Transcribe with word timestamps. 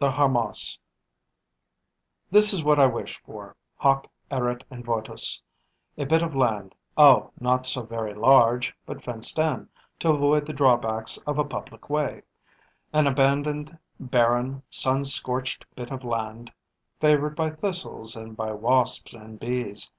THE 0.00 0.10
HARMAS 0.10 0.80
This 2.32 2.52
is 2.52 2.64
what 2.64 2.80
I 2.80 2.86
wished 2.86 3.20
for, 3.24 3.54
hoc 3.76 4.08
erat 4.32 4.64
in 4.68 4.82
votis: 4.82 5.40
a 5.96 6.04
bit 6.06 6.22
of 6.24 6.34
land, 6.34 6.74
oh, 6.96 7.30
not 7.38 7.66
so 7.66 7.84
very 7.84 8.12
large, 8.12 8.74
but 8.84 9.00
fenced 9.00 9.38
in, 9.38 9.68
to 10.00 10.10
avoid 10.10 10.44
the 10.44 10.52
drawbacks 10.52 11.18
of 11.18 11.38
a 11.38 11.44
public 11.44 11.88
way; 11.88 12.22
an 12.92 13.06
abandoned, 13.06 13.78
barren, 14.00 14.60
sun 14.70 15.04
scorched 15.04 15.64
bit 15.76 15.92
of 15.92 16.02
land, 16.02 16.50
favored 16.98 17.36
by 17.36 17.50
thistles 17.50 18.16
and 18.16 18.36
by 18.36 18.50
wasps 18.50 19.14
and 19.14 19.38
bees. 19.38 19.92